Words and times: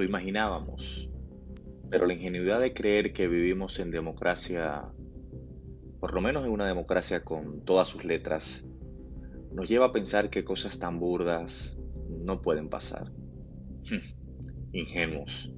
lo 0.00 0.06
imaginábamos, 0.06 1.10
pero 1.90 2.06
la 2.06 2.14
ingenuidad 2.14 2.58
de 2.58 2.72
creer 2.72 3.12
que 3.12 3.28
vivimos 3.28 3.78
en 3.80 3.90
democracia, 3.90 4.86
por 6.00 6.14
lo 6.14 6.22
menos 6.22 6.46
en 6.46 6.52
una 6.52 6.66
democracia 6.66 7.22
con 7.22 7.66
todas 7.66 7.88
sus 7.88 8.02
letras, 8.06 8.66
nos 9.52 9.68
lleva 9.68 9.86
a 9.86 9.92
pensar 9.92 10.30
que 10.30 10.42
cosas 10.42 10.78
tan 10.78 10.98
burdas 10.98 11.78
no 12.08 12.40
pueden 12.40 12.70
pasar. 12.70 13.12
Ingenuos. 14.72 15.52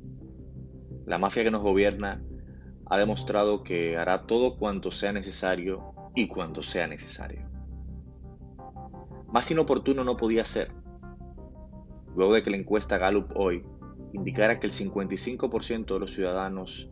La 1.07 1.19
mafia 1.19 1.45
que 1.45 1.53
nos 1.53 1.63
gobierna 1.63 2.21
ha 2.87 2.99
demostrado 2.99 3.63
que 3.63 3.97
hará 3.97 4.27
todo 4.27 4.57
cuanto 4.59 4.91
sea 4.91 5.13
necesario 5.13 5.95
y 6.17 6.27
cuando 6.27 6.63
sea 6.63 6.89
necesario. 6.89 7.49
Más 9.29 9.49
inoportuno 9.53 10.03
no 10.03 10.17
podía 10.17 10.45
ser. 10.45 10.73
Luego 12.17 12.35
de 12.35 12.43
que 12.43 12.51
la 12.51 12.57
encuesta 12.57 12.99
Gallup 12.99 13.31
hoy 13.37 13.65
indicara 14.13 14.61
que 14.61 14.67
el 14.67 14.73
55% 14.73 15.95
de 15.95 15.99
los 15.99 16.13
ciudadanos 16.13 16.91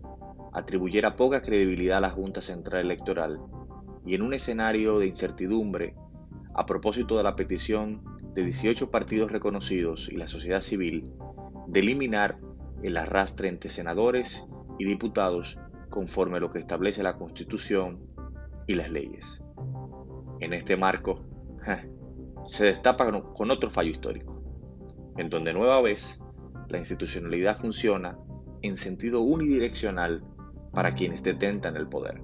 atribuyera 0.52 1.16
poca 1.16 1.43
credibilidad 1.43 1.98
a 1.98 2.01
la 2.01 2.10
Junta 2.10 2.41
Central 2.41 2.83
Electoral 2.83 3.41
y 4.05 4.15
en 4.15 4.23
un 4.23 4.34
escenario 4.34 4.98
de 4.98 5.06
incertidumbre 5.06 5.95
a 6.55 6.66
propósito 6.66 7.16
de 7.16 7.23
la 7.23 7.37
petición 7.37 8.02
de 8.34 8.45
18 8.45 8.91
partidos 8.91 9.30
reconocidos 9.30 10.09
y 10.10 10.16
la 10.16 10.27
sociedad 10.27 10.60
civil 10.60 11.10
de 11.66 11.80
eliminar 11.80 12.38
el 12.83 12.96
arrastre 12.96 13.48
entre 13.48 13.71
senadores 13.71 14.46
y 14.79 14.84
diputados 14.84 15.59
conforme 15.91 16.38
a 16.38 16.41
lo 16.41 16.51
que 16.51 16.59
establece 16.59 17.02
la 17.02 17.16
Constitución 17.16 18.01
y 18.66 18.74
las 18.74 18.91
leyes. 18.91 19.43
En 20.41 20.55
este 20.55 20.77
marco, 20.77 21.24
se 22.46 22.65
destapa 22.65 23.10
con 23.34 23.51
otro 23.51 23.71
fallo 23.71 23.91
histórico, 23.91 24.43
en 25.16 25.29
donde 25.29 25.52
nueva 25.52 25.80
vez 25.82 26.20
la 26.71 26.79
institucionalidad 26.79 27.59
funciona 27.59 28.16
en 28.63 28.76
sentido 28.76 29.21
unidireccional 29.21 30.23
para 30.73 30.95
quienes 30.95 31.23
detentan 31.23 31.77
el 31.77 31.88
poder. 31.88 32.23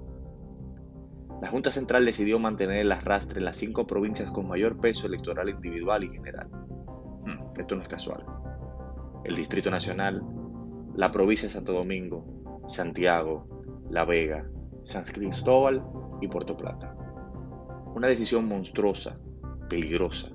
La 1.41 1.49
Junta 1.49 1.69
Central 1.69 2.05
decidió 2.05 2.39
mantener 2.39 2.77
el 2.77 2.91
arrastre 2.91 3.39
en 3.39 3.45
las 3.45 3.57
cinco 3.57 3.85
provincias 3.85 4.31
con 4.31 4.47
mayor 4.47 4.79
peso 4.79 5.05
electoral 5.05 5.49
individual 5.49 6.03
y 6.03 6.09
general. 6.09 6.47
Hmm, 7.25 7.59
esto 7.59 7.75
no 7.75 7.81
es 7.81 7.87
casual. 7.87 8.25
El 9.23 9.35
Distrito 9.35 9.69
Nacional, 9.69 10.23
la 10.95 11.11
provincia 11.11 11.47
de 11.47 11.53
Santo 11.53 11.73
Domingo, 11.73 12.63
Santiago, 12.67 13.47
La 13.89 14.05
Vega, 14.05 14.47
San 14.83 15.03
Cristóbal 15.03 15.83
y 16.21 16.27
Puerto 16.27 16.57
Plata. 16.57 16.95
Una 17.93 18.07
decisión 18.07 18.47
monstruosa, 18.47 19.13
peligrosa, 19.69 20.29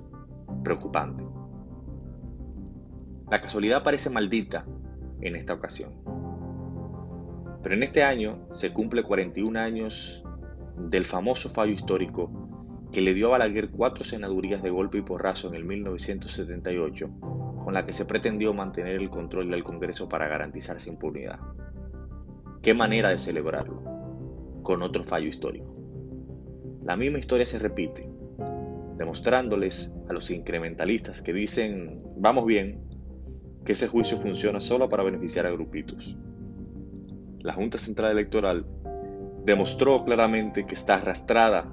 preocupante. 0.63 1.25
La 3.33 3.41
casualidad 3.41 3.83
parece 3.83 4.11
maldita 4.11 4.67
en 5.23 5.37
esta 5.37 5.55
ocasión. 5.55 5.95
Pero 7.63 7.75
en 7.75 7.83
este 7.83 8.03
año 8.03 8.47
se 8.53 8.75
cumple 8.75 9.03
41 9.03 9.59
años 9.59 10.23
del 10.77 11.07
famoso 11.07 11.49
fallo 11.49 11.73
histórico 11.73 12.31
que 12.93 13.01
le 13.01 13.15
dio 13.15 13.29
a 13.29 13.39
Balaguer 13.39 13.71
cuatro 13.71 14.05
senadurías 14.05 14.63
de 14.63 14.69
golpe 14.69 14.99
y 14.99 15.01
porrazo 15.01 15.49
en 15.49 15.55
el 15.55 15.65
1978, 15.65 17.09
con 17.59 17.73
la 17.73 17.87
que 17.87 17.95
se 17.95 18.05
pretendió 18.05 18.53
mantener 18.53 18.97
el 18.97 19.09
control 19.09 19.51
del 19.51 19.65
Congreso 19.65 20.11
para 20.11 20.29
garantizar 20.29 20.79
su 20.79 20.91
impunidad. 20.91 21.39
¿Qué 22.61 22.75
manera 22.75 23.09
de 23.09 23.19
celebrarlo? 23.19 23.83
Con 24.63 24.83
otro 24.83 25.05
fallo 25.05 25.29
histórico. 25.29 25.75
La 26.85 26.97
misma 26.97 27.19
historia 27.19 27.47
se 27.47 27.59
repite, 27.59 28.07
demostrándoles 28.99 29.91
a 30.11 30.13
los 30.13 30.31
incrementalistas 30.31 31.23
que 31.23 31.33
dicen, 31.33 31.97
vamos 32.19 32.45
bien, 32.45 32.92
que 33.65 33.73
ese 33.73 33.89
juicio 33.89 34.19
funciona 34.19 34.61
solo 34.61 34.89
para 34.89 35.03
beneficiar 35.03 35.47
a 35.47 35.51
grupitos. 35.51 36.17
La 37.41 37.55
Junta 37.55 37.79
Central 37.79 38.13
Electoral 38.13 38.67
demostró 39.45 40.05
claramente 40.05 40.67
que 40.67 40.75
está 40.75 40.97
arrastrada 40.97 41.73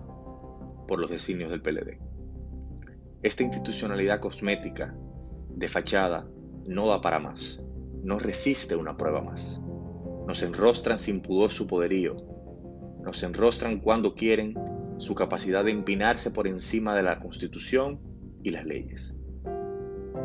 por 0.87 0.99
los 0.99 1.09
designios 1.09 1.51
del 1.51 1.61
PLD. 1.61 1.99
Esta 3.21 3.43
institucionalidad 3.43 4.19
cosmética, 4.19 4.95
de 5.49 5.67
fachada, 5.67 6.27
no 6.65 6.87
da 6.87 7.01
para 7.01 7.19
más, 7.19 7.63
no 8.03 8.17
resiste 8.17 8.75
una 8.75 8.97
prueba 8.97 9.21
más. 9.21 9.61
Nos 10.27 10.41
enrostran 10.43 10.99
sin 10.99 11.21
pudor 11.21 11.51
su 11.51 11.67
poderío, 11.67 12.15
nos 13.03 13.21
enrostran 13.23 13.79
cuando 13.79 14.15
quieren 14.15 14.55
su 14.97 15.15
capacidad 15.15 15.63
de 15.63 15.71
empinarse 15.71 16.31
por 16.31 16.47
encima 16.47 16.95
de 16.95 17.03
la 17.03 17.19
Constitución 17.19 17.99
y 18.43 18.51
las 18.51 18.65
leyes. 18.65 19.15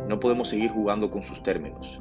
No 0.09 0.21
podemos 0.21 0.49
seguir 0.49 0.71
jugando 0.71 1.11
con 1.11 1.23
sus 1.23 1.43
términos. 1.43 2.01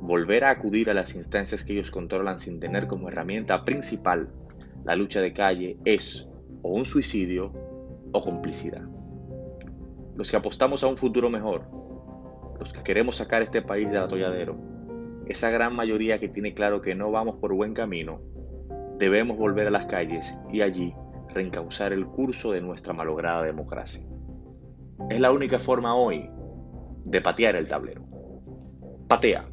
Volver 0.00 0.44
a 0.44 0.50
acudir 0.50 0.90
a 0.90 0.94
las 0.94 1.14
instancias 1.14 1.62
que 1.62 1.74
ellos 1.74 1.92
controlan 1.92 2.38
sin 2.38 2.58
tener 2.58 2.88
como 2.88 3.08
herramienta 3.08 3.64
principal 3.64 4.28
la 4.84 4.96
lucha 4.96 5.20
de 5.20 5.32
calle 5.32 5.78
es 5.84 6.28
o 6.62 6.70
un 6.70 6.84
suicidio 6.84 7.52
o 8.12 8.20
complicidad. 8.20 8.82
Los 10.16 10.30
que 10.30 10.36
apostamos 10.36 10.82
a 10.82 10.88
un 10.88 10.96
futuro 10.96 11.30
mejor, 11.30 11.62
los 12.58 12.72
que 12.72 12.82
queremos 12.82 13.16
sacar 13.16 13.42
este 13.42 13.62
país 13.62 13.88
del 13.88 14.02
atolladero, 14.02 14.56
esa 15.26 15.50
gran 15.50 15.76
mayoría 15.76 16.18
que 16.18 16.28
tiene 16.28 16.54
claro 16.54 16.80
que 16.80 16.96
no 16.96 17.12
vamos 17.12 17.36
por 17.36 17.54
buen 17.54 17.72
camino, 17.72 18.20
debemos 18.98 19.38
volver 19.38 19.68
a 19.68 19.70
las 19.70 19.86
calles 19.86 20.36
y 20.52 20.62
allí 20.62 20.94
reencauzar 21.28 21.92
el 21.92 22.06
curso 22.06 22.50
de 22.50 22.60
nuestra 22.60 22.92
malograda 22.92 23.44
democracia. 23.44 24.04
Es 25.08 25.20
la 25.20 25.30
única 25.30 25.60
forma 25.60 25.94
hoy 25.94 26.28
de 27.04 27.20
patear 27.20 27.56
el 27.56 27.68
tablero. 27.68 28.02
Patea. 29.08 29.51